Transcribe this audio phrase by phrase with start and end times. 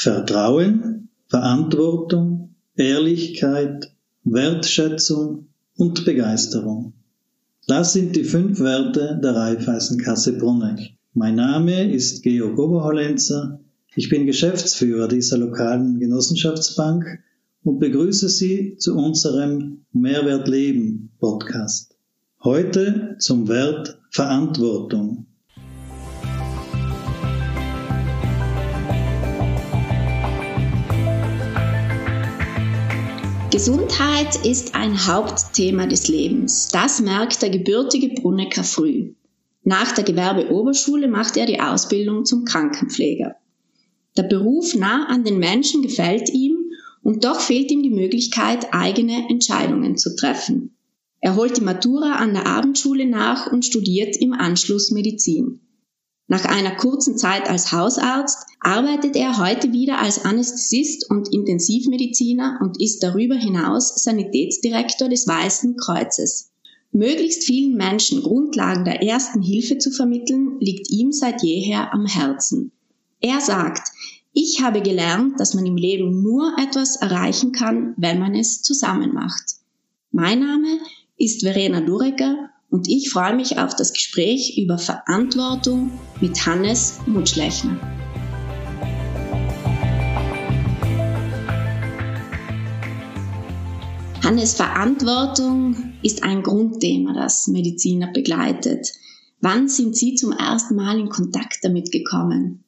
[0.00, 6.92] Vertrauen, Verantwortung, Ehrlichkeit, Wertschätzung und Begeisterung.
[7.66, 10.92] Das sind die fünf Werte der Raiffeisenkasse Bruneck.
[11.14, 13.58] Mein Name ist Georg Oberhollenzer.
[13.96, 17.04] Ich bin Geschäftsführer dieser lokalen Genossenschaftsbank
[17.64, 21.96] und begrüße Sie zu unserem Mehrwert Leben Podcast.
[22.44, 25.26] Heute zum Wert Verantwortung.
[33.58, 36.68] Gesundheit ist ein Hauptthema des Lebens.
[36.68, 39.14] Das merkt der gebürtige Brunnecker früh.
[39.64, 43.34] Nach der Gewerbeoberschule macht er die Ausbildung zum Krankenpfleger.
[44.16, 46.70] Der Beruf nah an den Menschen gefällt ihm
[47.02, 50.76] und doch fehlt ihm die Möglichkeit, eigene Entscheidungen zu treffen.
[51.20, 55.58] Er holt die Matura an der Abendschule nach und studiert im Anschluss Medizin.
[56.30, 62.80] Nach einer kurzen Zeit als Hausarzt arbeitet er heute wieder als Anästhesist und Intensivmediziner und
[62.82, 66.50] ist darüber hinaus Sanitätsdirektor des Weißen Kreuzes.
[66.92, 72.72] Möglichst vielen Menschen Grundlagen der ersten Hilfe zu vermitteln, liegt ihm seit jeher am Herzen.
[73.20, 73.88] Er sagt,
[74.34, 79.14] ich habe gelernt, dass man im Leben nur etwas erreichen kann, wenn man es zusammen
[79.14, 79.56] macht.
[80.12, 80.78] Mein Name
[81.16, 87.78] ist Verena Durecker und ich freue mich auf das Gespräch über Verantwortung mit Hannes Mutschlechner.
[94.22, 98.92] Hannes Verantwortung ist ein Grundthema, das Mediziner begleitet.
[99.40, 102.64] Wann sind Sie zum ersten Mal in Kontakt damit gekommen?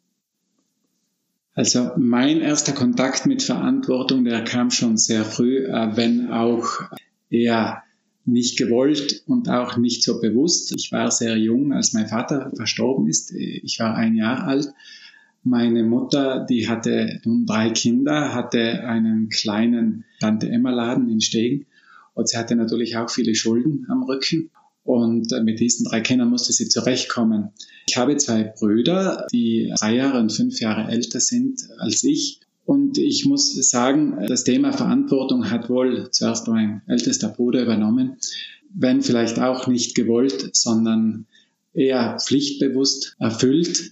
[1.55, 6.81] Also mein erster Kontakt mit Verantwortung, der kam schon sehr früh, äh, wenn auch
[7.29, 7.83] eher
[8.25, 10.73] nicht gewollt und auch nicht so bewusst.
[10.77, 13.33] Ich war sehr jung, als mein Vater verstorben ist.
[13.33, 14.69] Ich war ein Jahr alt.
[15.43, 21.67] Meine Mutter, die hatte nun drei Kinder, hatte einen kleinen Tante Emma Laden in Stegen
[22.13, 24.51] und sie hatte natürlich auch viele Schulden am Rücken
[24.85, 27.51] und mit diesen drei Kindern musste sie zurechtkommen.
[27.89, 32.99] Ich habe zwei Brüder, die drei Jahre und fünf Jahre älter sind als ich und
[32.99, 38.17] ich muss sagen, das Thema Verantwortung hat wohl zuerst mein ältester Bruder übernommen,
[38.73, 41.27] wenn vielleicht auch nicht gewollt, sondern
[41.75, 43.91] eher pflichtbewusst erfüllt.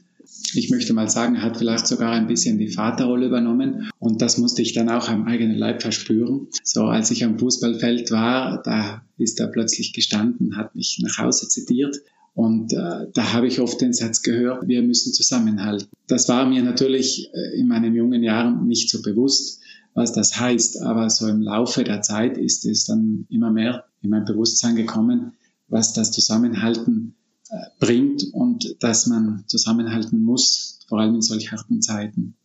[0.54, 4.62] Ich möchte mal sagen, hat vielleicht sogar ein bisschen die Vaterrolle übernommen und das musste
[4.62, 6.46] ich dann auch am eigenen Leib verspüren.
[6.62, 11.48] So als ich am Fußballfeld war, da ist er plötzlich gestanden, hat mich nach Hause
[11.48, 11.96] zitiert
[12.38, 15.88] und äh, da habe ich oft den Satz gehört, wir müssen zusammenhalten.
[16.06, 19.58] Das war mir natürlich äh, in meinen jungen Jahren nicht so bewusst,
[19.94, 20.82] was das heißt.
[20.82, 25.32] Aber so im Laufe der Zeit ist es dann immer mehr in mein Bewusstsein gekommen,
[25.66, 27.16] was das Zusammenhalten
[27.50, 32.36] äh, bringt und dass man zusammenhalten muss, vor allem in solch harten Zeiten.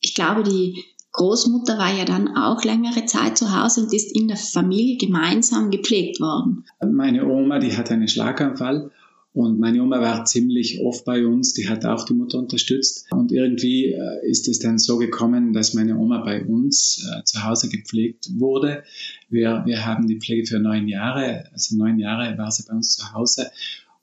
[0.00, 0.82] Ich glaube, die
[1.12, 5.70] Großmutter war ja dann auch längere Zeit zu Hause und ist in der Familie gemeinsam
[5.70, 6.64] gepflegt worden.
[6.84, 8.90] Meine Oma, die hat einen Schlaganfall
[9.38, 13.06] und meine Oma war ziemlich oft bei uns, die hat auch die Mutter unterstützt.
[13.12, 17.44] Und irgendwie äh, ist es dann so gekommen, dass meine Oma bei uns äh, zu
[17.44, 18.82] Hause gepflegt wurde.
[19.28, 22.96] Wir, wir haben die Pflege für neun Jahre, also neun Jahre war sie bei uns
[22.96, 23.52] zu Hause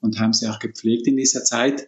[0.00, 1.86] und haben sie auch gepflegt in dieser Zeit.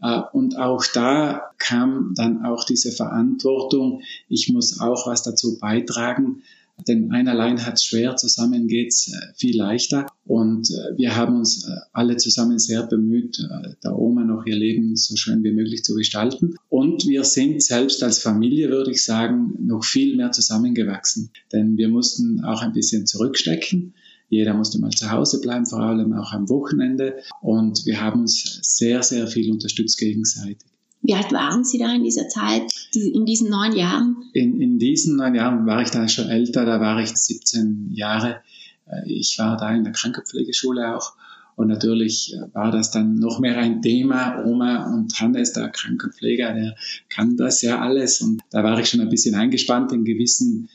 [0.00, 6.44] Äh, und auch da kam dann auch diese Verantwortung, ich muss auch was dazu beitragen,
[6.88, 10.06] denn ein allein hat es schwer, zusammen geht's äh, viel leichter.
[10.24, 13.38] Und äh, wir haben uns äh, alle zusammen sehr bemüht,
[13.82, 16.56] der Oma noch ihr Leben so schön wie möglich zu gestalten.
[16.68, 21.30] Und wir sind selbst als Familie, würde ich sagen, noch viel mehr zusammengewachsen.
[21.52, 23.94] Denn wir mussten auch ein bisschen zurückstecken.
[24.28, 27.16] Jeder musste mal zu Hause bleiben, vor allem auch am Wochenende.
[27.40, 30.73] Und wir haben uns sehr, sehr viel unterstützt gegenseitig.
[31.04, 32.62] Wie alt waren Sie da in dieser Zeit,
[32.94, 34.24] in diesen neun Jahren?
[34.32, 38.40] In, in diesen neun Jahren war ich dann schon älter, da war ich 17 Jahre.
[38.86, 41.12] Äh, ich war da in der Krankenpflegeschule auch.
[41.56, 44.42] Und natürlich äh, war das dann noch mehr ein Thema.
[44.46, 46.74] Oma und Hannes, der Krankenpfleger, der
[47.10, 48.22] kann das ja alles.
[48.22, 50.70] Und da war ich schon ein bisschen eingespannt in gewissen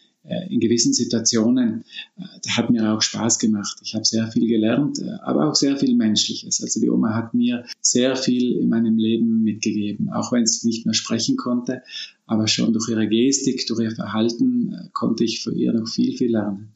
[0.50, 1.86] in gewissen Situationen,
[2.18, 3.78] äh, da hat mir auch Spaß gemacht.
[3.84, 6.62] Ich habe sehr viel gelernt, äh, aber auch sehr viel Menschliches.
[6.62, 10.86] Also die Oma hat mir sehr viel in meinem Leben mitgegeben, auch wenn sie nicht
[10.86, 11.82] mehr sprechen konnte,
[12.26, 16.32] aber schon durch ihre Gestik, durch ihr Verhalten konnte ich von ihr noch viel, viel
[16.32, 16.74] lernen.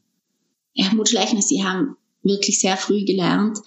[0.74, 3.58] Herr Mutschleichner, Sie haben wirklich sehr früh gelernt,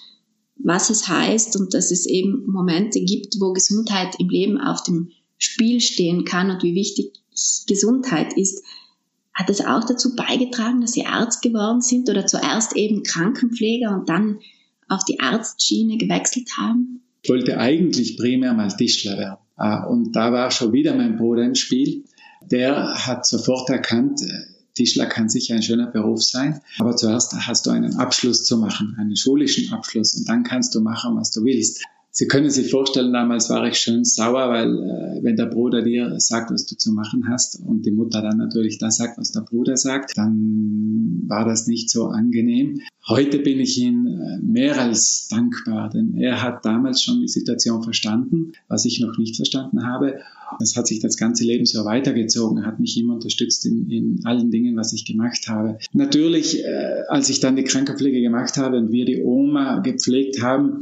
[0.57, 5.11] was es heißt und dass es eben Momente gibt, wo Gesundheit im Leben auf dem
[5.37, 7.13] Spiel stehen kann und wie wichtig
[7.67, 8.63] Gesundheit ist.
[9.37, 14.09] Hat es auch dazu beigetragen, dass Sie Arzt geworden sind oder zuerst eben Krankenpfleger und
[14.09, 14.39] dann
[14.89, 17.03] auf die Arztschiene gewechselt haben?
[17.21, 19.37] Ich wollte eigentlich primär mal Tischler werden.
[19.55, 22.05] Ah, und da war schon wieder mein Bruder im Spiel.
[22.49, 24.21] der hat sofort erkannt,
[24.73, 28.95] Tischler kann sicher ein schöner Beruf sein, aber zuerst hast du einen Abschluss zu machen,
[28.99, 31.83] einen schulischen Abschluss und dann kannst du machen, was du willst.
[32.19, 36.19] Sie können sich vorstellen, damals war ich schön sauer, weil äh, wenn der Bruder dir
[36.19, 39.41] sagt, was du zu machen hast und die Mutter dann natürlich das sagt, was der
[39.41, 42.81] Bruder sagt, dann war das nicht so angenehm.
[43.07, 47.83] Heute bin ich ihm äh, mehr als dankbar, denn er hat damals schon die Situation
[47.83, 50.15] verstanden, was ich noch nicht verstanden habe.
[50.59, 54.49] Das hat sich das ganze Leben so weitergezogen, hat mich immer unterstützt in, in allen
[54.49, 55.77] Dingen, was ich gemacht habe.
[55.93, 60.81] Natürlich, äh, als ich dann die Krankenpflege gemacht habe und wir die Oma gepflegt haben,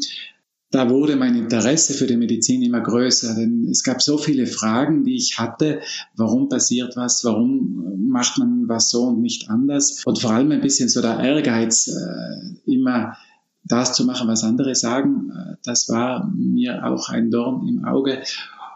[0.71, 5.03] da wurde mein Interesse für die Medizin immer größer, denn es gab so viele Fragen,
[5.03, 5.79] die ich hatte.
[6.15, 7.23] Warum passiert was?
[7.23, 10.03] Warum macht man was so und nicht anders?
[10.05, 13.15] Und vor allem ein bisschen so der Ehrgeiz, äh, immer
[13.63, 18.23] das zu machen, was andere sagen, äh, das war mir auch ein Dorn im Auge.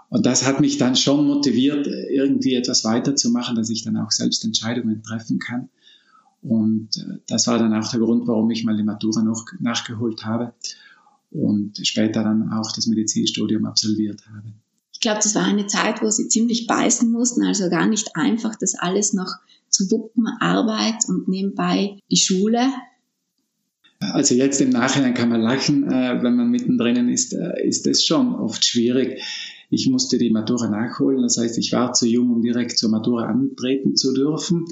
[0.10, 4.46] Und das hat mich dann schon motiviert, irgendwie etwas weiterzumachen, dass ich dann auch selbst
[4.46, 5.70] Entscheidungen treffen kann.
[6.42, 10.26] Und äh, das war dann auch der Grund, warum ich mal die Matura noch nachgeholt
[10.26, 10.54] habe
[11.32, 14.54] und später dann auch das Medizinstudium absolviert habe.
[14.92, 18.56] Ich glaube, das war eine Zeit, wo Sie ziemlich beißen mussten, also gar nicht einfach,
[18.56, 19.34] das alles noch
[19.70, 22.70] zu wuppen, Arbeit und nebenbei die Schule.
[24.00, 28.06] Also jetzt im Nachhinein kann man lachen, äh, wenn man mittendrin ist, äh, ist es
[28.06, 29.22] schon oft schwierig.
[29.70, 33.26] Ich musste die Matura nachholen, das heißt, ich war zu jung, um direkt zur Matura
[33.26, 34.66] antreten zu dürfen.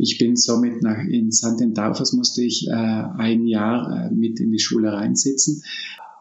[0.00, 1.74] Ich bin somit nach, in St.
[1.74, 5.62] Taufers musste ich äh, ein Jahr äh, mit in die Schule reinsitzen.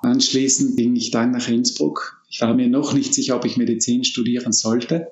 [0.02, 2.22] Anschließend ging ich dann nach Innsbruck.
[2.30, 5.08] Ich war mir noch nicht sicher, ob ich Medizin studieren sollte.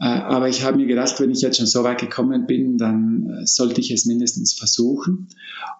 [0.00, 3.42] Äh, aber ich habe mir gedacht, wenn ich jetzt schon so weit gekommen bin, dann
[3.42, 5.28] äh, sollte ich es mindestens versuchen.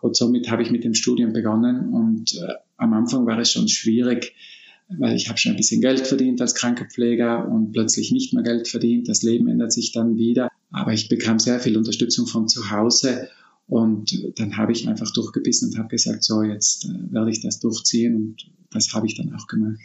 [0.03, 1.95] Und somit habe ich mit dem Studium begonnen.
[1.95, 4.35] Und äh, am Anfang war es schon schwierig,
[4.89, 8.69] weil ich habe schon ein bisschen Geld verdient als Krankenpfleger und plötzlich nicht mehr Geld
[8.69, 9.09] verdient.
[9.09, 10.51] Das Leben ändert sich dann wieder.
[10.71, 13.29] Aber ich bekam sehr viel Unterstützung von zu Hause
[13.69, 17.61] und dann habe ich einfach durchgebissen und habe gesagt, so jetzt äh, werde ich das
[17.61, 19.81] durchziehen und das habe ich dann auch gemacht.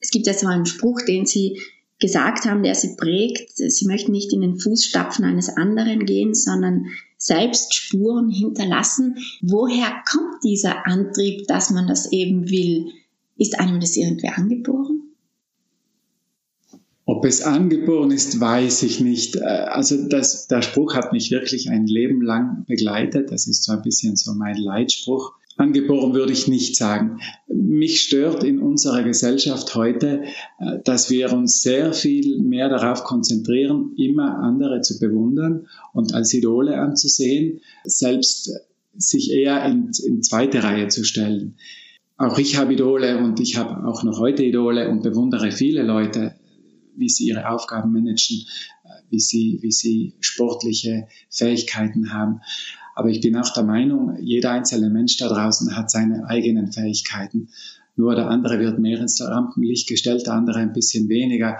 [0.00, 1.60] Es gibt ja so einen Spruch, den Sie
[2.00, 3.52] gesagt haben, der Sie prägt.
[3.56, 6.86] Sie möchten nicht in den Fußstapfen eines anderen gehen, sondern
[7.16, 9.16] selbst Spuren hinterlassen.
[9.40, 12.92] Woher kommt dieser Antrieb, dass man das eben will?
[13.38, 15.11] Ist einem das irgendwie angeboren?
[17.12, 19.36] Ob es angeboren ist, weiß ich nicht.
[19.36, 23.30] Äh, also das, der Spruch hat mich wirklich ein Leben lang begleitet.
[23.30, 25.34] Das ist so ein bisschen so mein Leitspruch.
[25.58, 27.20] Angeboren würde ich nicht sagen.
[27.48, 30.22] Mich stört in unserer Gesellschaft heute,
[30.58, 36.32] äh, dass wir uns sehr viel mehr darauf konzentrieren, immer andere zu bewundern und als
[36.32, 38.52] Idole anzusehen, selbst
[38.96, 41.56] sich eher in, in zweite Reihe zu stellen.
[42.16, 46.36] Auch ich habe Idole und ich habe auch noch heute Idole und bewundere viele Leute
[46.96, 48.46] wie sie ihre Aufgaben managen,
[48.84, 52.40] äh, wie sie, wie sie sportliche Fähigkeiten haben.
[52.94, 57.48] Aber ich bin auch der Meinung, jeder einzelne Mensch da draußen hat seine eigenen Fähigkeiten.
[57.96, 61.58] Nur der andere wird mehr ins Rampenlicht gestellt, der andere ein bisschen weniger.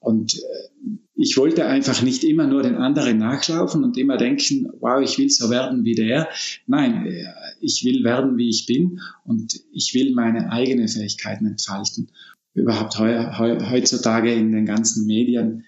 [0.00, 5.02] Und äh, ich wollte einfach nicht immer nur den anderen nachlaufen und immer denken, wow,
[5.02, 6.28] ich will so werden wie der.
[6.66, 7.24] Nein, äh,
[7.60, 12.10] ich will werden, wie ich bin und ich will meine eigenen Fähigkeiten entfalten
[12.56, 15.64] überhaupt heu, heu, heutzutage in den ganzen Medien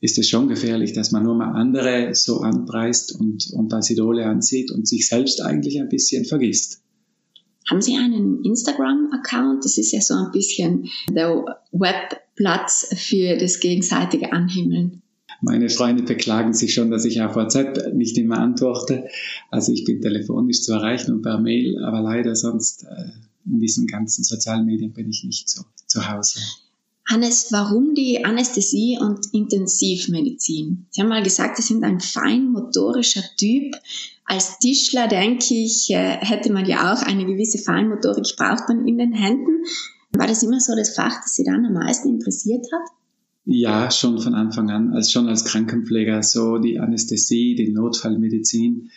[0.00, 4.26] ist es schon gefährlich, dass man nur mal andere so anpreist und, und als Idole
[4.26, 6.82] ansieht und sich selbst eigentlich ein bisschen vergisst.
[7.70, 9.64] Haben Sie einen Instagram-Account?
[9.64, 15.00] Das ist ja so ein bisschen der Webplatz für das gegenseitige Anhimmeln.
[15.40, 19.08] Meine Freunde beklagen sich schon, dass ich auf WhatsApp nicht immer antworte.
[19.50, 23.10] Also ich bin telefonisch zu erreichen und per Mail, aber leider sonst äh,
[23.46, 25.62] in diesen ganzen sozialen Medien bin ich nicht so
[25.94, 26.40] zu Hause.
[27.08, 30.86] Hannes, warum die Anästhesie und Intensivmedizin?
[30.90, 33.76] Sie haben mal gesagt, Sie sind ein feinmotorischer Typ.
[34.24, 38.96] Als Tischler, denke ich, äh, hätte man ja auch eine gewisse Feinmotorik, braucht man in
[38.98, 39.64] den Händen.
[40.12, 42.90] War das immer so das Fach, das Sie dann am meisten interessiert hat?
[43.44, 48.90] Ja, schon von Anfang an, als schon als Krankenpfleger, so die Anästhesie, die Notfallmedizin,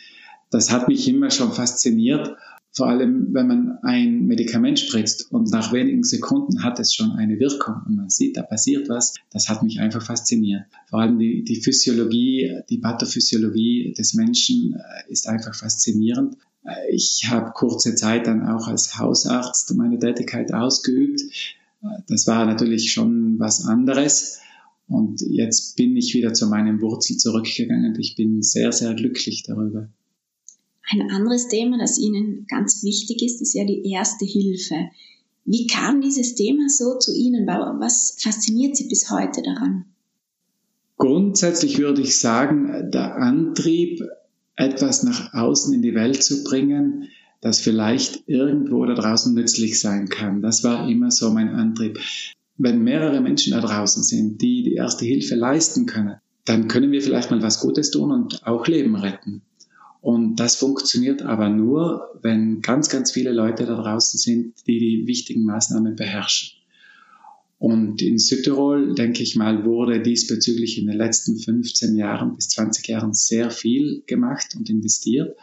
[0.50, 2.34] das hat mich immer schon fasziniert
[2.72, 7.40] vor allem, wenn man ein Medikament spritzt und nach wenigen Sekunden hat es schon eine
[7.40, 10.64] Wirkung und man sieht, da passiert was, das hat mich einfach fasziniert.
[10.88, 16.36] Vor allem die, die Physiologie, die Pathophysiologie des Menschen äh, ist einfach faszinierend.
[16.64, 21.22] Äh, ich habe kurze Zeit dann auch als Hausarzt meine Tätigkeit ausgeübt.
[21.82, 24.40] Äh, das war natürlich schon was anderes.
[24.86, 29.42] Und jetzt bin ich wieder zu meinem Wurzel zurückgegangen und ich bin sehr, sehr glücklich
[29.42, 29.88] darüber.
[30.90, 34.88] Ein anderes Thema, das Ihnen ganz wichtig ist, ist ja die erste Hilfe.
[35.44, 37.46] Wie kam dieses Thema so zu Ihnen?
[37.46, 39.84] Was fasziniert Sie bis heute daran?
[40.98, 44.02] grundsätzlich würde ich sagen, der Antrieb,
[44.56, 47.08] etwas nach außen in die Welt zu bringen,
[47.40, 50.42] das vielleicht irgendwo da draußen nützlich sein kann.
[50.42, 52.00] Das war immer so mein Antrieb.
[52.56, 57.00] Wenn mehrere Menschen da draußen sind, die die erste Hilfe leisten können, dann können wir
[57.00, 59.42] vielleicht mal was Gutes tun und auch Leben retten.
[60.08, 65.06] Und das funktioniert aber nur, wenn ganz, ganz viele Leute da draußen sind, die die
[65.06, 66.58] wichtigen Maßnahmen beherrschen.
[67.58, 72.88] Und in Südtirol, denke ich mal, wurde diesbezüglich in den letzten 15 Jahren bis 20
[72.88, 75.36] Jahren sehr viel gemacht und investiert.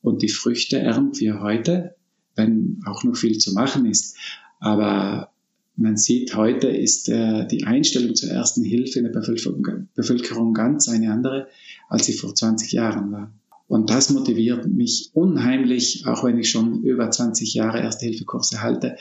[0.00, 1.94] Und die Früchte ernten wir heute,
[2.34, 4.16] wenn auch noch viel zu machen ist.
[4.58, 5.32] Aber
[5.76, 10.88] man sieht, heute ist äh, die Einstellung zur ersten Hilfe in der Bevölkerung, Bevölkerung ganz
[10.88, 11.48] eine andere,
[11.90, 13.30] als sie vor 20 Jahren war.
[13.72, 18.98] Und das motiviert mich unheimlich, auch wenn ich schon über 20 Jahre Erste-Hilfe-Kurse halte.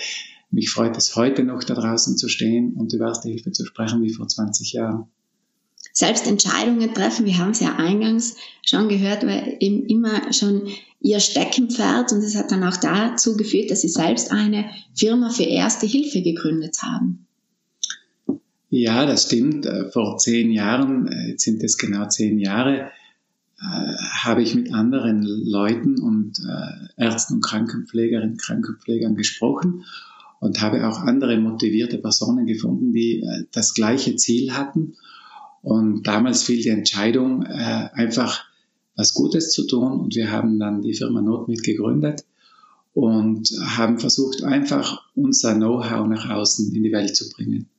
[0.49, 4.01] Mich freut es heute noch, da draußen zu stehen und über Erste Hilfe zu sprechen
[4.01, 5.07] wie vor 20 Jahren.
[5.91, 10.69] Selbst Entscheidungen treffen, wir haben es ja eingangs schon gehört, weil eben immer schon
[11.01, 15.43] ihr Steckenpferd und es hat dann auch dazu geführt, dass sie selbst eine Firma für
[15.43, 17.27] Erste Hilfe gegründet haben.
[18.69, 19.67] Ja, das stimmt.
[19.91, 23.00] Vor zehn Jahren, jetzt sind es genau zehn Jahre, äh,
[23.61, 29.83] habe ich mit anderen Leuten und äh, Ärzten und Krankenpflegerinnen, Krankenpflegern gesprochen
[30.39, 34.95] und habe auch andere motivierte Personen gefunden, die äh, das gleiche Ziel hatten.
[35.61, 38.43] Und damals fiel die Entscheidung, äh, einfach
[38.95, 39.91] was Gutes zu tun.
[39.91, 42.25] Und wir haben dann die Firma Notmit gegründet
[42.93, 47.69] und haben versucht, einfach unser Know-how nach außen in die Welt zu bringen.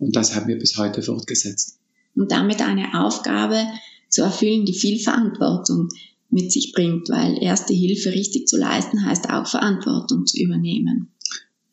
[0.00, 1.78] Und das haben wir bis heute fortgesetzt.
[2.16, 3.64] Und damit eine Aufgabe,
[4.12, 5.88] zu erfüllen, die viel Verantwortung
[6.30, 11.08] mit sich bringt, weil erste Hilfe richtig zu leisten heißt auch Verantwortung zu übernehmen.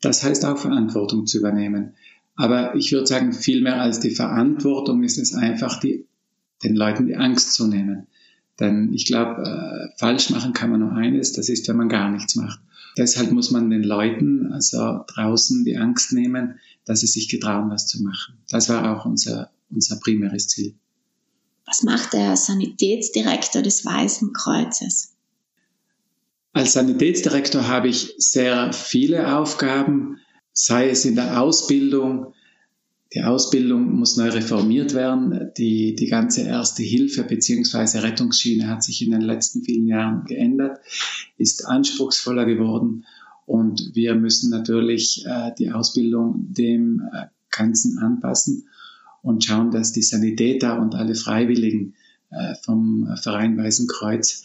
[0.00, 1.94] Das heißt auch Verantwortung zu übernehmen.
[2.36, 6.06] Aber ich würde sagen, viel mehr als die Verantwortung ist es einfach, die,
[6.62, 8.06] den Leuten die Angst zu nehmen.
[8.58, 12.10] Denn ich glaube, äh, falsch machen kann man nur eines, das ist, wenn man gar
[12.10, 12.60] nichts macht.
[12.96, 17.86] Deshalb muss man den Leuten also draußen die Angst nehmen, dass sie sich getrauen, was
[17.86, 18.34] zu machen.
[18.48, 20.74] Das war auch unser, unser primäres Ziel.
[21.70, 25.14] Was macht der Sanitätsdirektor des Weißen Kreuzes?
[26.52, 30.18] Als Sanitätsdirektor habe ich sehr viele Aufgaben,
[30.52, 32.34] sei es in der Ausbildung.
[33.14, 35.52] Die Ausbildung muss neu reformiert werden.
[35.58, 37.98] Die, die ganze erste Hilfe bzw.
[38.00, 40.80] Rettungsschiene hat sich in den letzten vielen Jahren geändert,
[41.38, 43.06] ist anspruchsvoller geworden
[43.46, 48.66] und wir müssen natürlich äh, die Ausbildung dem äh, Ganzen anpassen
[49.22, 51.94] und schauen, dass die Sanitäter und alle Freiwilligen
[52.30, 54.44] äh, vom Verein Weißen Kreuz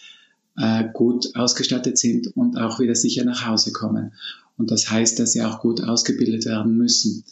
[0.58, 4.14] äh, gut ausgestattet sind und auch wieder sicher nach Hause kommen.
[4.58, 7.26] Und das heißt, dass sie auch gut ausgebildet werden müssen.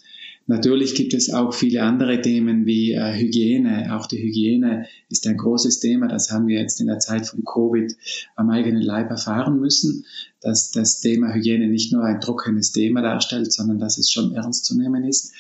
[0.46, 3.96] Natürlich gibt es auch viele andere Themen wie äh, Hygiene.
[3.96, 6.10] Auch die Hygiene ist ein großes Thema.
[6.10, 7.96] Das haben wir jetzt in der Zeit von Covid
[8.36, 10.06] am eigenen Leib erfahren müssen,
[10.42, 14.66] dass das Thema Hygiene nicht nur ein trockenes Thema darstellt, sondern dass es schon ernst
[14.66, 15.32] zu nehmen ist.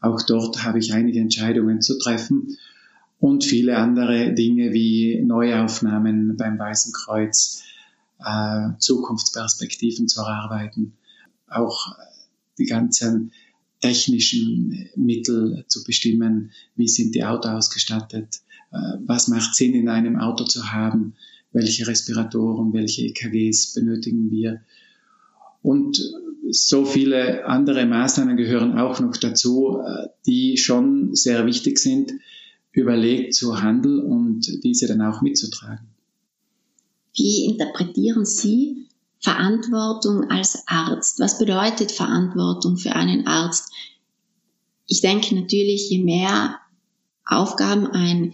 [0.00, 2.56] Auch dort habe ich einige Entscheidungen zu treffen
[3.18, 7.62] und viele andere Dinge wie Neuaufnahmen beim Weißen Kreuz,
[8.24, 10.94] äh, Zukunftsperspektiven zu erarbeiten,
[11.48, 11.94] auch
[12.58, 13.32] die ganzen
[13.80, 18.40] technischen Mittel zu bestimmen, wie sind die Autos ausgestattet,
[18.72, 21.14] äh, was macht Sinn in einem Auto zu haben,
[21.52, 24.62] welche Respiratoren, welche EKGs benötigen wir.
[25.62, 25.98] Und
[26.52, 32.12] so viele andere Maßnahmen gehören auch noch dazu, äh, die schon sehr wichtig sind,
[32.72, 35.88] überlegt zu handeln und diese dann auch mitzutragen.
[37.14, 38.86] Wie interpretieren Sie
[39.18, 41.18] Verantwortung als Arzt?
[41.18, 43.72] Was bedeutet Verantwortung für einen Arzt?
[44.86, 46.58] Ich denke natürlich, je mehr
[47.24, 48.32] Aufgaben ein,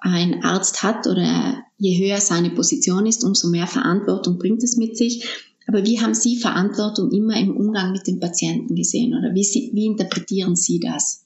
[0.00, 4.96] ein Arzt hat oder je höher seine Position ist, umso mehr Verantwortung bringt es mit
[4.96, 5.24] sich.
[5.66, 9.70] Aber wie haben Sie Verantwortung immer im Umgang mit den Patienten gesehen oder wie, Sie,
[9.74, 11.24] wie interpretieren Sie das?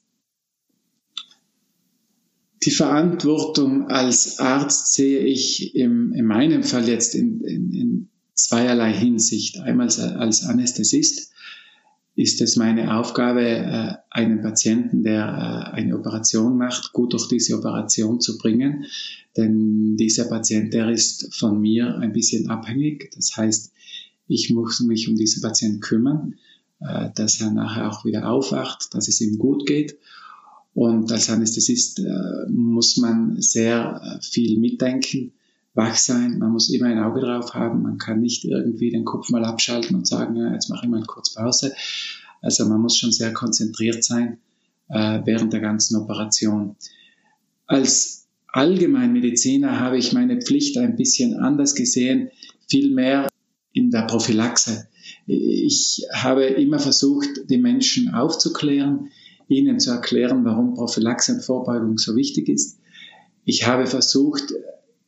[2.62, 8.92] Die Verantwortung als Arzt sehe ich im, in meinem Fall jetzt in, in, in zweierlei
[8.92, 9.60] Hinsicht.
[9.60, 11.32] Einmal als Anästhesist
[12.16, 17.56] ist es meine Aufgabe, äh, einen Patienten, der äh, eine Operation macht, gut durch diese
[17.56, 18.84] Operation zu bringen.
[19.36, 23.10] Denn dieser Patient, der ist von mir ein bisschen abhängig.
[23.14, 23.72] Das heißt,
[24.30, 26.36] ich muss mich um diesen Patienten kümmern,
[26.80, 29.98] äh, dass er nachher auch wieder aufwacht, dass es ihm gut geht.
[30.72, 35.32] Und als Anästhesist äh, muss man sehr äh, viel mitdenken,
[35.74, 39.30] wach sein, man muss immer ein Auge drauf haben, man kann nicht irgendwie den Kopf
[39.30, 41.74] mal abschalten und sagen, ja, jetzt mache ich mal kurz Pause.
[42.40, 44.38] Also man muss schon sehr konzentriert sein
[44.88, 46.74] während der ganzen Operation.
[47.66, 52.30] als Allgemeinmediziner habe ich meine Pflicht ein bisschen anders gesehen,
[52.66, 53.29] vielmehr
[53.72, 54.88] in der Prophylaxe.
[55.26, 59.10] Ich habe immer versucht, die Menschen aufzuklären,
[59.48, 62.78] ihnen zu erklären, warum Prophylaxe und Vorbeugung so wichtig ist.
[63.44, 64.52] Ich habe versucht,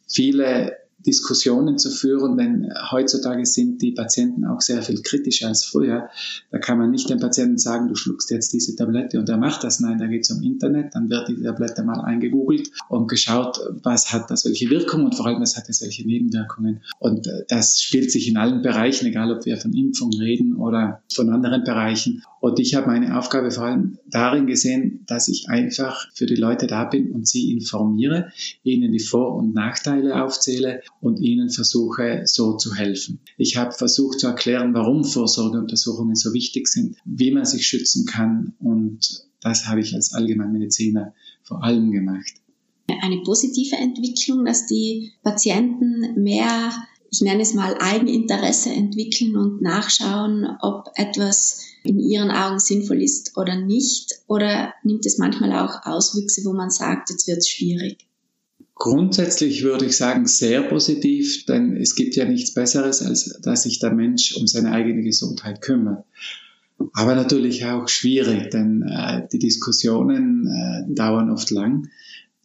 [0.09, 6.09] viele Diskussionen zu führen, denn heutzutage sind die Patienten auch sehr viel kritischer als früher.
[6.51, 9.65] Da kann man nicht dem Patienten sagen, du schluckst jetzt diese Tablette und er macht
[9.65, 9.81] das.
[9.81, 14.13] Nein, da geht es um Internet, dann wird die Tablette mal eingegoogelt und geschaut, was
[14.13, 16.81] hat das, welche Wirkung und vor allem, was hat das, welche Nebenwirkungen.
[16.99, 21.03] Und äh, das spielt sich in allen Bereichen, egal ob wir von Impfung reden oder
[21.13, 22.23] von anderen Bereichen.
[22.43, 26.67] Und ich habe meine Aufgabe vor allem darin gesehen, dass ich einfach für die Leute
[26.67, 28.33] da bin und sie informiere,
[28.65, 33.21] ihnen die Vor- und Nachteile aufzähle und ihnen versuche, so zu helfen.
[33.39, 38.55] Ich habe versucht zu erklären, warum Vorsorgeuntersuchungen so wichtig sind, wie man sich schützen kann
[38.59, 42.35] und das habe ich als Allgemeinmediziner vor allem gemacht.
[43.03, 46.73] Eine positive Entwicklung, dass die Patienten mehr,
[47.13, 53.37] ich nenne es mal, Eigeninteresse entwickeln und nachschauen, ob etwas in ihren Augen sinnvoll ist
[53.37, 54.15] oder nicht?
[54.29, 57.99] Oder nimmt es manchmal auch Auswüchse, wo man sagt, jetzt wird es schwierig?
[58.75, 63.79] Grundsätzlich würde ich sagen, sehr positiv, denn es gibt ja nichts Besseres, als dass sich
[63.79, 66.07] der Mensch um seine eigene Gesundheit kümmert.
[66.95, 71.91] Aber natürlich auch schwierig, denn äh, die Diskussionen äh, dauern oft lang.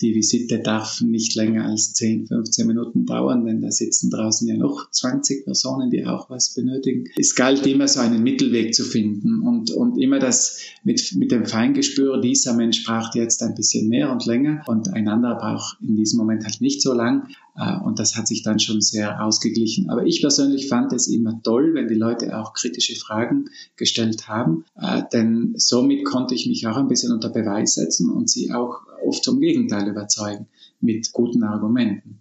[0.02, 4.56] Die Visite darf nicht länger als 10, 15 Minuten dauern, denn da sitzen draußen ja
[4.56, 7.06] noch 20 Personen, die auch was benötigen.
[7.18, 11.46] Es galt immer so einen Mittelweg zu finden und, und immer das mit, mit dem
[11.46, 15.96] Feingespür, dieser Mensch braucht jetzt ein bisschen mehr und länger und ein anderer braucht in
[15.96, 17.28] diesem Moment halt nicht so lang.
[17.58, 19.90] Äh, und das hat sich dann schon sehr ausgeglichen.
[19.90, 23.46] Aber ich persönlich fand es immer toll, wenn die Leute auch kritische Fragen
[23.76, 28.30] gestellt haben, äh, denn somit konnte ich mich auch ein bisschen unter Beweis setzen und
[28.30, 30.48] sie auch oft zum Gegenteil überzeugen
[30.80, 32.20] mit guten Argumenten.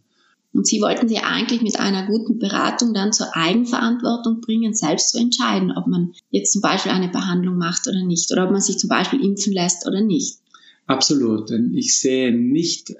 [0.56, 5.18] Und Sie wollten sie eigentlich mit einer guten Beratung dann zur Eigenverantwortung bringen, selbst zu
[5.18, 8.78] entscheiden, ob man jetzt zum Beispiel eine Behandlung macht oder nicht, oder ob man sich
[8.78, 10.38] zum Beispiel impfen lässt oder nicht.
[10.86, 12.94] Absolut, denn ich sehe nicht, äh,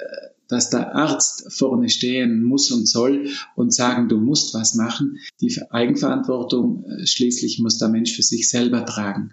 [0.49, 5.19] dass der Arzt vorne stehen muss und soll und sagen, du musst was machen.
[5.41, 9.31] Die Eigenverantwortung äh, schließlich muss der Mensch für sich selber tragen.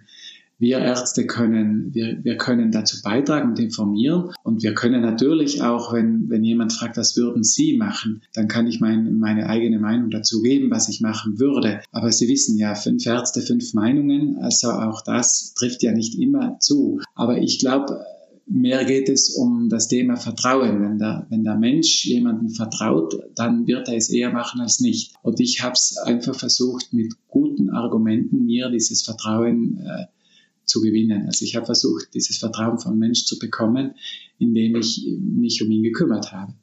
[0.60, 4.32] Wir Ärzte können, wir, wir können dazu beitragen und informieren.
[4.44, 8.68] Und wir können natürlich auch, wenn, wenn jemand fragt, was würden Sie machen, dann kann
[8.68, 11.82] ich mein, meine eigene Meinung dazu geben, was ich machen würde.
[11.92, 14.38] Aber Sie wissen ja, fünf Ärzte, fünf Meinungen.
[14.38, 17.02] Also auch das trifft ja nicht immer zu.
[17.14, 18.06] Aber ich glaube,
[18.46, 20.82] mehr geht es um das Thema Vertrauen.
[20.82, 25.14] Wenn der, wenn der Mensch jemanden vertraut, dann wird er es eher machen als nicht.
[25.22, 30.06] Und ich habe es einfach versucht, mit guten Argumenten mir dieses Vertrauen äh,
[30.66, 31.26] zu gewinnen.
[31.26, 33.96] Also ich habe versucht, dieses Vertrauen von Mensch zu bekommen,
[34.40, 36.54] indem ich mich um ihn gekümmert habe.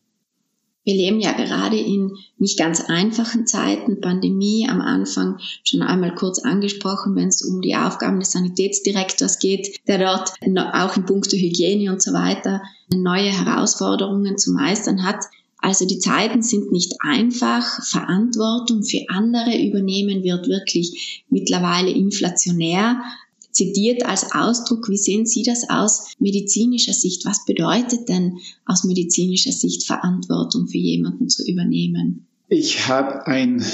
[0.84, 6.38] Wir leben ja gerade in nicht ganz einfachen Zeiten, Pandemie am Anfang schon einmal kurz
[6.38, 10.32] angesprochen, wenn es um die Aufgaben des Sanitätsdirektors geht, der dort
[10.72, 15.26] auch in puncto Hygiene und so weiter neue Herausforderungen zu meistern hat.
[15.58, 17.84] Also die Zeiten sind nicht einfach.
[17.84, 23.02] Verantwortung für andere übernehmen wird wirklich mittlerweile inflationär
[23.52, 24.88] zitiert als Ausdruck.
[24.88, 27.24] Wie sehen Sie das aus medizinischer Sicht?
[27.24, 32.26] Was bedeutet denn aus medizinischer Sicht Verantwortung für jemanden zu übernehmen?
[32.48, 33.64] Ich habe ein,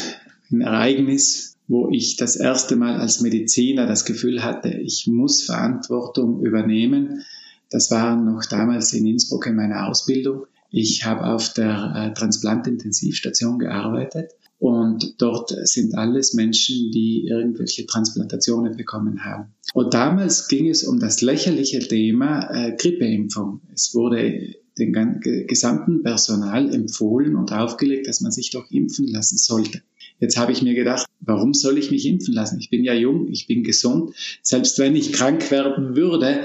[0.50, 6.40] ein Ereignis, wo ich das erste Mal als Mediziner das Gefühl hatte, ich muss Verantwortung
[6.44, 7.24] übernehmen.
[7.70, 10.46] Das war noch damals in Innsbruck in meiner Ausbildung.
[10.70, 18.76] Ich habe auf der äh, Transplantintensivstation gearbeitet und dort sind alles Menschen, die irgendwelche Transplantationen
[18.76, 19.54] bekommen haben.
[19.74, 23.60] Und damals ging es um das lächerliche Thema äh, Grippeimpfung.
[23.74, 29.82] Es wurde dem gesamten Personal empfohlen und aufgelegt, dass man sich doch impfen lassen sollte.
[30.20, 32.58] Jetzt habe ich mir gedacht, warum soll ich mich impfen lassen?
[32.58, 34.14] Ich bin ja jung, ich bin gesund.
[34.42, 36.40] Selbst wenn ich krank werden würde,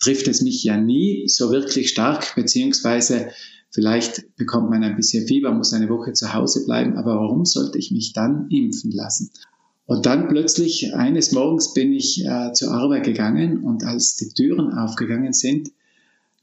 [0.00, 3.28] trifft es mich ja nie so wirklich stark, beziehungsweise
[3.70, 7.78] Vielleicht bekommt man ein bisschen Fieber, muss eine Woche zu Hause bleiben, aber warum sollte
[7.78, 9.30] ich mich dann impfen lassen?
[9.84, 14.72] Und dann plötzlich eines Morgens bin ich äh, zur Arbeit gegangen und als die Türen
[14.72, 15.70] aufgegangen sind,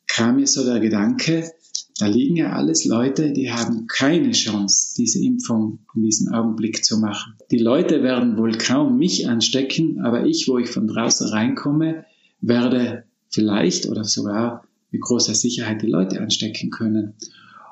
[0.07, 1.51] kam mir so der Gedanke,
[1.97, 6.99] da liegen ja alles Leute, die haben keine Chance, diese Impfung in diesem Augenblick zu
[6.99, 7.35] machen.
[7.51, 12.05] Die Leute werden wohl kaum mich anstecken, aber ich, wo ich von draußen reinkomme,
[12.41, 17.13] werde vielleicht oder sogar mit großer Sicherheit die Leute anstecken können.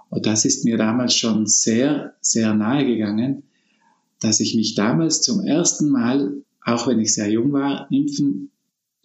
[0.09, 3.43] Und das ist mir damals schon sehr, sehr nahe gegangen,
[4.19, 8.51] dass ich mich damals zum ersten Mal, auch wenn ich sehr jung war, impfen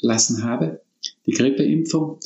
[0.01, 0.83] lassen habe,
[1.27, 2.19] die Grippeimpfung.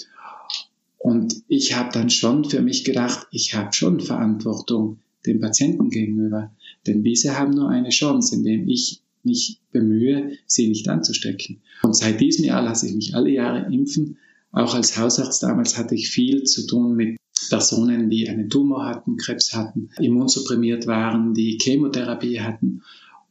[0.98, 6.52] Und ich habe dann schon für mich gedacht, ich habe schon Verantwortung dem Patienten gegenüber.
[6.86, 11.60] Denn diese haben nur eine Chance, indem ich mich bemühe, sie nicht anzustecken.
[11.82, 14.18] Und seit diesem Jahr lasse ich mich alle Jahre impfen.
[14.52, 17.16] Auch als Hausarzt damals hatte ich viel zu tun mit
[17.48, 22.82] Personen, die einen Tumor hatten, Krebs hatten, immunsupprimiert waren, die Chemotherapie hatten.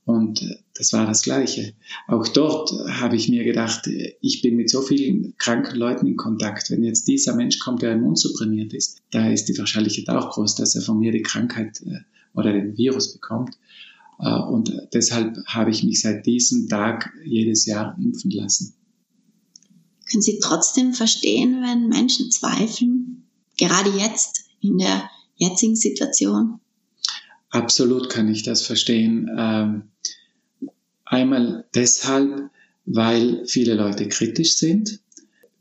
[0.03, 1.73] Und das war das Gleiche.
[2.07, 3.87] Auch dort habe ich mir gedacht,
[4.19, 6.71] ich bin mit so vielen kranken Leuten in Kontakt.
[6.71, 10.75] Wenn jetzt dieser Mensch kommt, der immunsupprimiert ist, da ist die Wahrscheinlichkeit auch groß, dass
[10.75, 11.99] er von mir die Krankheit äh,
[12.33, 13.57] oder den Virus bekommt.
[14.19, 18.73] Äh, und deshalb habe ich mich seit diesem Tag jedes Jahr impfen lassen.
[20.11, 23.23] Können Sie trotzdem verstehen, wenn Menschen zweifeln?
[23.57, 26.59] Gerade jetzt, in der jetzigen Situation?
[27.49, 29.29] Absolut kann ich das verstehen.
[29.37, 29.83] Ähm,
[31.05, 32.49] einmal deshalb,
[32.85, 34.99] weil viele Leute kritisch sind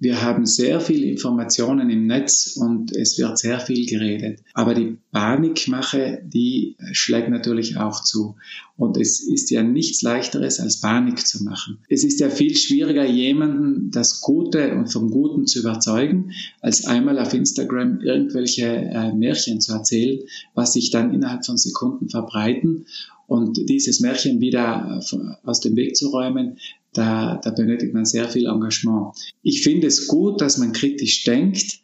[0.01, 4.41] wir haben sehr viel Informationen im Netz und es wird sehr viel geredet.
[4.55, 8.37] Aber die Panikmache, die schlägt natürlich auch zu.
[8.79, 11.81] Und es ist ja nichts leichteres als Panik zu machen.
[11.91, 16.33] Es ist ja viel schwieriger, jemanden das Gute und vom Guten zu überzeugen,
[16.63, 20.21] als einmal auf Instagram irgendwelche äh, Märchen zu erzählen,
[20.55, 22.87] was sich dann innerhalb von Sekunden verbreiten
[23.31, 26.57] und dieses Märchen wieder äh, aus dem Weg zu räumen,
[26.93, 29.15] da, da benötigt man sehr viel Engagement.
[29.43, 31.81] Ich finde es gut, dass man kritisch denkt,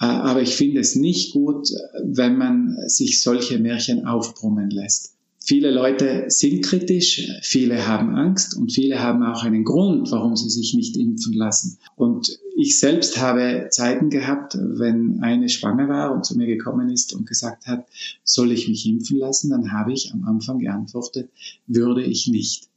[0.00, 1.68] äh, aber ich finde es nicht gut,
[2.04, 5.14] wenn man sich solche Märchen aufbrummen lässt.
[5.40, 10.50] Viele Leute sind kritisch, viele haben Angst und viele haben auch einen Grund, warum sie
[10.50, 11.78] sich nicht impfen lassen.
[11.96, 17.14] Und ich selbst habe Zeiten gehabt, wenn eine schwanger war und zu mir gekommen ist
[17.14, 17.86] und gesagt hat,
[18.24, 21.30] soll ich mich impfen lassen, dann habe ich am Anfang geantwortet,
[21.66, 22.67] würde ich nicht.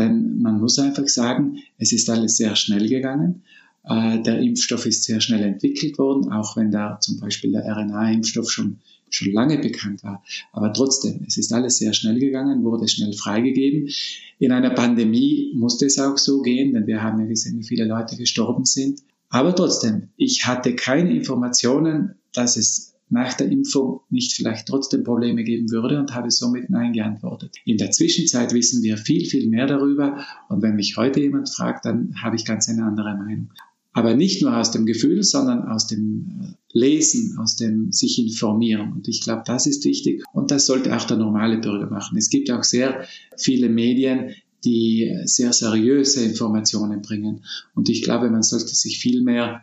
[0.00, 3.42] Denn man muss einfach sagen, es ist alles sehr schnell gegangen.
[3.84, 8.50] Äh, der Impfstoff ist sehr schnell entwickelt worden, auch wenn da zum Beispiel der RNA-Impfstoff
[8.50, 8.78] schon,
[9.10, 10.22] schon lange bekannt war.
[10.52, 13.90] Aber trotzdem, es ist alles sehr schnell gegangen, wurde schnell freigegeben.
[14.38, 17.84] In einer Pandemie musste es auch so gehen, denn wir haben ja gesehen, wie viele
[17.84, 19.00] Leute gestorben sind.
[19.28, 25.44] Aber trotzdem, ich hatte keine Informationen, dass es nach der Impfung nicht vielleicht trotzdem Probleme
[25.44, 27.56] geben würde und habe somit Nein geantwortet.
[27.64, 31.84] In der Zwischenzeit wissen wir viel, viel mehr darüber und wenn mich heute jemand fragt,
[31.84, 33.50] dann habe ich ganz eine andere Meinung.
[33.92, 38.92] Aber nicht nur aus dem Gefühl, sondern aus dem äh, Lesen, aus dem sich informieren.
[38.92, 42.16] Und ich glaube, das ist wichtig und das sollte auch der normale Bürger machen.
[42.16, 43.04] Es gibt auch sehr
[43.36, 44.30] viele Medien,
[44.64, 47.44] die sehr seriöse Informationen bringen.
[47.74, 49.62] Und ich glaube, man sollte sich viel mehr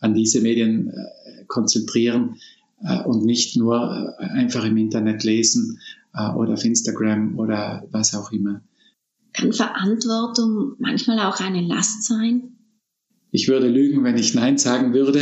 [0.00, 2.36] an diese Medien äh, konzentrieren,
[3.04, 5.80] und nicht nur äh, einfach im Internet lesen
[6.14, 8.62] äh, oder auf Instagram oder was auch immer.
[9.32, 12.52] Kann Verantwortung manchmal auch eine Last sein?
[13.34, 15.20] Ich würde lügen, wenn ich Nein sagen würde.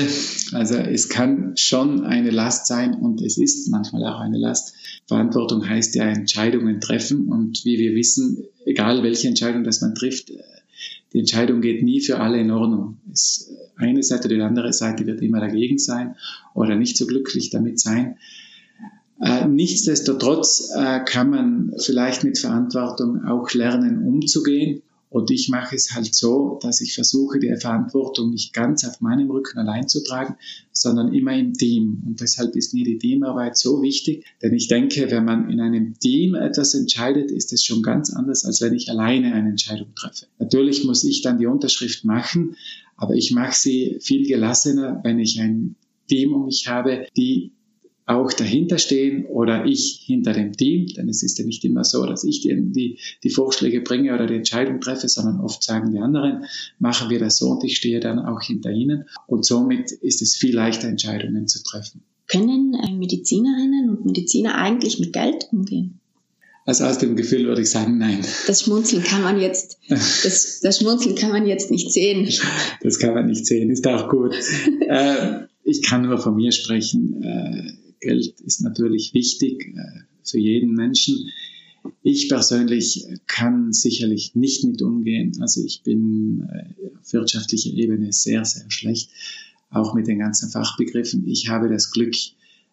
[0.52, 4.74] Also es kann schon eine Last sein und es ist manchmal auch eine Last.
[5.06, 10.32] Verantwortung heißt ja Entscheidungen treffen und wie wir wissen, egal welche Entscheidung das man trifft,
[11.12, 12.98] die Entscheidung geht nie für alle in Ordnung.
[13.12, 16.16] Es, eine Seite oder die andere Seite wird immer dagegen sein
[16.54, 18.16] oder nicht so glücklich damit sein.
[19.20, 24.82] Äh, nichtsdestotrotz äh, kann man vielleicht mit Verantwortung auch lernen, umzugehen.
[25.10, 29.28] Und ich mache es halt so, dass ich versuche, die Verantwortung nicht ganz auf meinem
[29.28, 30.36] Rücken allein zu tragen,
[30.72, 32.02] sondern immer im Team.
[32.06, 35.98] Und deshalb ist mir die Teamarbeit so wichtig, denn ich denke, wenn man in einem
[35.98, 40.26] Team etwas entscheidet, ist es schon ganz anders, als wenn ich alleine eine Entscheidung treffe.
[40.38, 42.56] Natürlich muss ich dann die Unterschrift machen,
[42.96, 45.74] aber ich mache sie viel gelassener, wenn ich ein
[46.08, 47.50] Team um mich habe, die
[48.06, 52.04] auch dahinter stehen oder ich hinter dem Team, denn es ist ja nicht immer so,
[52.06, 55.98] dass ich die, die, die Vorschläge bringe oder die Entscheidung treffe, sondern oft sagen die
[55.98, 56.44] anderen,
[56.78, 60.36] machen wir das so und ich stehe dann auch hinter ihnen und somit ist es
[60.36, 62.02] viel leichter, Entscheidungen zu treffen.
[62.26, 66.00] Können äh, Medizinerinnen und Mediziner eigentlich mit Geld umgehen?
[66.66, 68.20] Also aus dem Gefühl würde ich sagen, nein.
[68.46, 72.28] Das Schmunzeln kann man jetzt, das, das Schmunzeln kann man jetzt nicht sehen.
[72.82, 74.34] Das kann man nicht sehen, ist auch gut.
[74.88, 77.22] äh, ich kann nur von mir sprechen.
[77.22, 81.30] Äh, Geld ist natürlich wichtig äh, für jeden Menschen.
[82.02, 85.32] Ich persönlich kann sicherlich nicht mit umgehen.
[85.40, 89.10] Also ich bin äh, auf wirtschaftlicher Ebene sehr, sehr schlecht,
[89.70, 91.26] auch mit den ganzen Fachbegriffen.
[91.28, 92.14] Ich habe das Glück,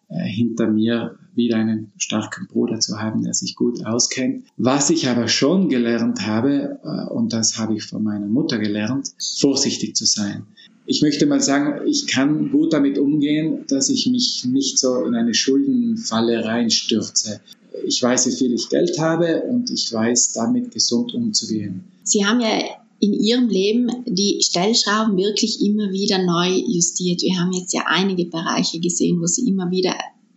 [0.08, 4.46] äh, hinter mir wieder einen starken Bruder zu haben, der sich gut auskennt.
[4.56, 6.78] Was ich aber schon gelernt habe,
[7.12, 10.46] und das habe ich von meiner Mutter gelernt, vorsichtig zu sein
[10.88, 15.14] ich möchte mal sagen, ich kann gut damit umgehen, dass ich mich nicht so in
[15.14, 17.40] eine Schuldenfalle reinstürze.
[17.86, 21.84] Ich weiß, wie viel ich Geld habe und ich weiß, damit gesund umzugehen.
[22.04, 22.58] Sie haben ja
[23.00, 27.20] in Ihrem Leben die Stellschrauben wirklich immer wieder neu justiert?
[27.20, 29.94] Wir haben jetzt ja einige Bereiche gesehen, wo Sie immer wieder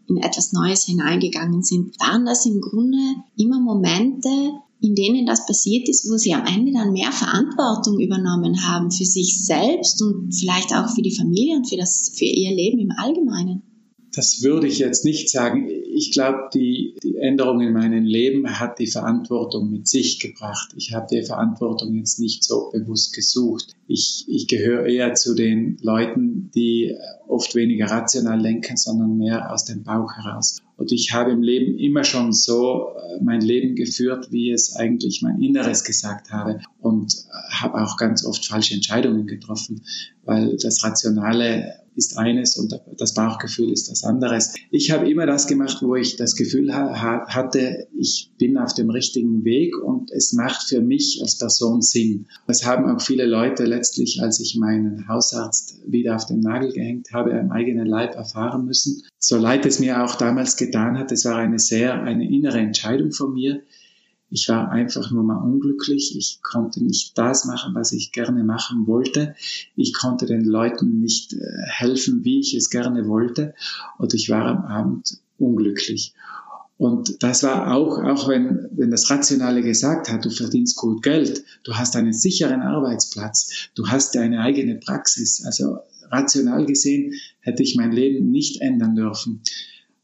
[0.10, 1.98] in etwas Neues hineingegangen sind.
[2.02, 2.98] Waren das im Grunde
[3.38, 4.30] immer Momente,
[4.82, 9.06] in denen das passiert ist, wo Sie am Ende dann mehr Verantwortung übernommen haben für
[9.06, 12.92] sich selbst und vielleicht auch für die Familie und für, das, für Ihr Leben im
[12.92, 13.62] Allgemeinen?
[14.14, 15.70] Das würde ich jetzt nicht sagen.
[15.70, 20.74] Ich glaube, die, die Änderung in meinem Leben hat die Verantwortung mit sich gebracht.
[20.76, 23.74] Ich habe die Verantwortung jetzt nicht so bewusst gesucht.
[23.88, 26.94] Ich, ich gehöre eher zu den Leuten, die
[27.28, 30.58] oft weniger rational denken, sondern mehr aus dem Bauch heraus.
[30.82, 35.22] Und ich habe im Leben immer schon so äh, mein Leben geführt, wie es eigentlich
[35.22, 36.60] mein Inneres gesagt habe.
[36.80, 39.84] Und äh, habe auch ganz oft falsche Entscheidungen getroffen,
[40.24, 44.54] weil das Rationale ist eines und das Bauchgefühl ist das anderes.
[44.70, 48.90] Ich habe immer das gemacht, wo ich das Gefühl ha hatte, ich bin auf dem
[48.90, 52.28] richtigen Weg und es macht für mich als Person Sinn.
[52.48, 57.12] Das haben auch viele Leute letztlich, als ich meinen Hausarzt wieder auf den Nagel gehängt
[57.14, 59.04] habe, im eigenen Leib erfahren müssen.
[59.20, 63.12] So leid es mir auch damals getan hat, es war eine sehr, eine innere Entscheidung
[63.12, 63.62] von mir,
[64.32, 66.16] ich war einfach nur mal unglücklich.
[66.18, 69.36] Ich konnte nicht das machen, was ich gerne machen wollte.
[69.76, 73.54] Ich konnte den Leuten nicht äh, helfen, wie ich es gerne wollte.
[73.98, 76.14] Und ich war am Abend unglücklich.
[76.78, 81.44] Und das war auch, auch wenn, wenn das Rationale gesagt hat, du verdienst gut Geld,
[81.64, 85.44] du hast einen sicheren Arbeitsplatz, du hast deine eigene Praxis.
[85.46, 85.78] Also
[86.10, 89.42] rational gesehen hätte ich mein Leben nicht ändern dürfen.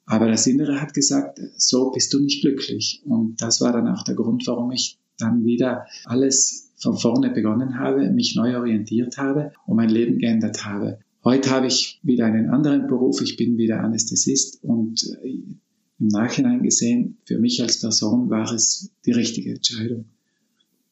[0.08, 3.04] Aber das Innere hat gesagt, so bist du nicht glücklich.
[3.06, 7.78] Und das war dann auch der Grund, warum ich dann wieder alles von vorne begonnen
[7.78, 11.00] habe, mich neu orientiert habe und mein Leben geändert habe.
[11.26, 13.22] Heute habe ich wieder einen anderen Beruf.
[13.22, 15.44] Ich bin wieder Anästhesist und äh,
[16.00, 20.06] im Nachhinein gesehen, für mich als Person war es die richtige Entscheidung.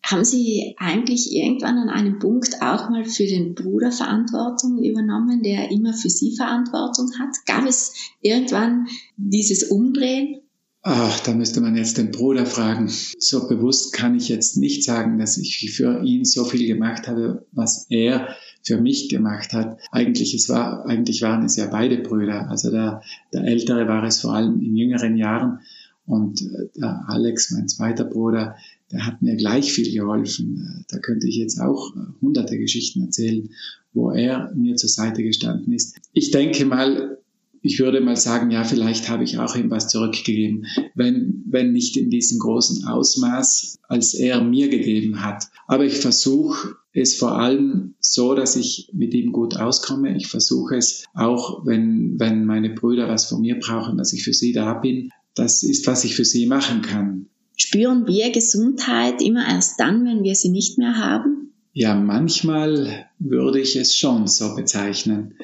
[0.06, 5.72] Haben Sie eigentlich irgendwann an einem Punkt auch mal für den Bruder Verantwortung übernommen, der
[5.72, 7.36] immer für Sie Verantwortung hat?
[7.48, 7.92] Gab es
[8.22, 8.86] irgendwann
[9.18, 10.42] dieses Umdrehen?
[10.84, 12.88] Ach, da müsste man jetzt den Bruder fragen.
[13.18, 17.48] So bewusst kann ich jetzt nicht sagen, dass ich für ihn so viel gemacht habe,
[17.52, 19.80] was er für mich gemacht hat.
[19.92, 22.48] Eigentlich, es war, eigentlich waren es ja beide Brüder.
[22.52, 23.02] Also der,
[23.34, 25.62] der Ältere war es vor allem in jüngeren Jahren
[26.06, 28.56] und äh, der Alex, mein zweiter Bruder,
[28.92, 30.58] der hat mir gleich viel geholfen.
[30.58, 33.50] Äh, da könnte ich jetzt auch äh, hunderte Geschichten erzählen,
[33.94, 35.98] wo er mir zur Seite gestanden ist.
[36.14, 37.18] Ich denke mal,
[37.66, 41.98] ich würde mal sagen, ja, vielleicht habe ich auch ihm was zurückgegeben, wenn, wenn nicht
[41.98, 45.46] in diesem großen Ausmaß, als er mir gegeben hat.
[45.66, 50.16] Aber ich versuche es vor allem so, dass ich mit ihm gut auskomme.
[50.16, 54.34] Ich versuche es auch, wenn, wenn meine Brüder was von mir brauchen, dass ich für
[54.34, 55.10] sie da bin.
[55.34, 57.30] Das ist, was ich für sie machen kann.
[57.58, 61.54] Spüren wir Gesundheit immer erst dann, wenn wir sie nicht mehr haben?
[61.74, 65.36] Ja, manchmal würde ich es schon so bezeichnen.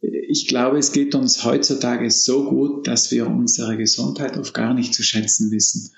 [0.00, 4.94] Ich glaube, es geht uns heutzutage so gut, dass wir unsere Gesundheit oft gar nicht
[4.94, 5.90] zu schätzen wissen.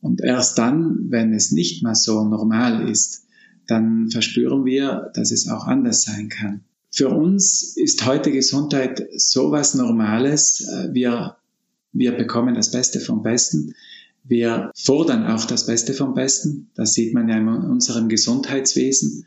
[0.00, 3.24] Und erst dann, wenn es nicht mehr so normal ist,
[3.66, 6.62] dann verspüren wir, dass es auch anders sein kann.
[6.90, 10.68] Für uns ist heute Gesundheit so was Normales.
[10.92, 11.36] Wir,
[11.92, 13.74] wir bekommen das Beste vom Besten.
[14.24, 16.70] Wir fordern auch das Beste vom Besten.
[16.74, 19.26] Das sieht man ja in unserem Gesundheitswesen.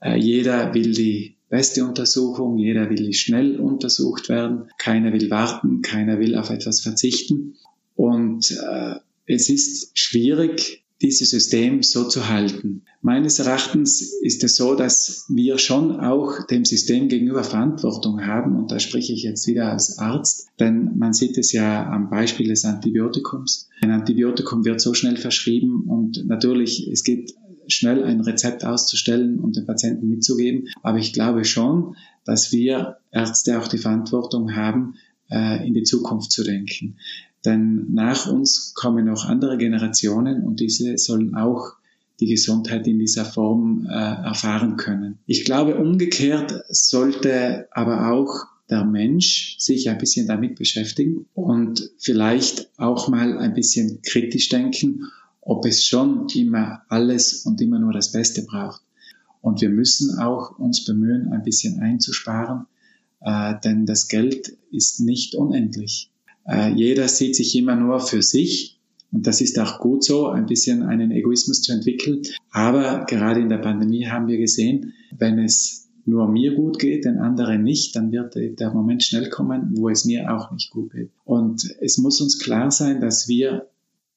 [0.00, 6.20] Äh, jeder will die beste Untersuchung, jeder will schnell untersucht werden, keiner will warten, keiner
[6.20, 7.56] will auf etwas verzichten.
[7.96, 8.96] Und äh,
[9.26, 12.82] es ist schwierig, dieses System so zu halten.
[13.02, 18.72] Meines Erachtens ist es so, dass wir schon auch dem System gegenüber Verantwortung haben und
[18.72, 22.64] da spreche ich jetzt wieder als Arzt, denn man sieht es ja am Beispiel des
[22.64, 23.68] Antibiotikums.
[23.80, 27.34] Ein Antibiotikum wird so schnell verschrieben und natürlich, es geht
[27.68, 33.60] schnell ein Rezept auszustellen und den Patienten mitzugeben, aber ich glaube schon, dass wir Ärzte
[33.60, 34.94] auch die Verantwortung haben,
[35.30, 36.96] äh, in die Zukunft zu denken.
[37.48, 41.72] Denn nach uns kommen noch andere Generationen und diese sollen auch
[42.20, 45.18] die Gesundheit in dieser Form äh, erfahren können.
[45.24, 52.68] Ich glaube, umgekehrt sollte aber auch der Mensch sich ein bisschen damit beschäftigen und vielleicht
[52.76, 55.04] auch mal ein bisschen kritisch denken,
[55.40, 58.82] ob es schon immer alles und immer nur das Beste braucht.
[59.40, 62.66] Und wir müssen auch uns bemühen, ein bisschen einzusparen,
[63.22, 66.10] äh, denn das Geld ist nicht unendlich.
[66.48, 68.78] Äh, jeder sieht sich immer nur für sich
[69.10, 72.22] und das ist auch gut so, ein bisschen einen Egoismus zu entwickeln.
[72.50, 77.18] Aber gerade in der Pandemie haben wir gesehen, wenn es nur mir gut geht, den
[77.18, 81.10] anderen nicht, dann wird der Moment schnell kommen, wo es mir auch nicht gut geht.
[81.24, 83.68] Und es muss uns klar sein, dass wir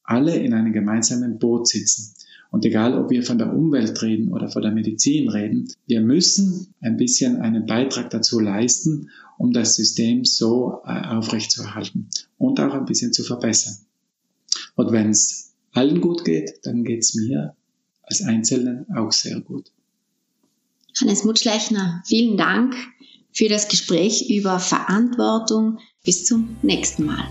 [0.04, 2.14] alle in einem gemeinsamen Boot sitzen.
[2.52, 6.74] Und egal, ob wir von der Umwelt reden oder von der Medizin reden, wir müssen
[6.82, 12.86] ein bisschen einen Beitrag dazu leisten, um das System so äh, aufrechtzuerhalten und auch ein
[12.86, 13.78] bisschen zu verbessern.
[14.76, 17.56] Und wenn es allen gut geht, dann geht es mir
[18.04, 19.72] als Einzelnen auch sehr gut.
[21.00, 22.76] Hannes Mutschlechner, vielen Dank
[23.32, 25.80] für das Gespräch über Verantwortung.
[26.04, 27.24] Bis zum nächsten Mal.